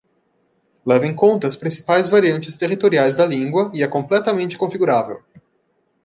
Leva 0.83 1.05
em 1.05 1.13
conta 1.13 1.45
as 1.45 1.55
principais 1.55 2.09
variantes 2.09 2.57
territoriais 2.57 3.15
da 3.15 3.23
língua 3.23 3.69
e 3.71 3.83
é 3.83 3.87
completamente 3.87 4.57
configurável. 4.57 5.21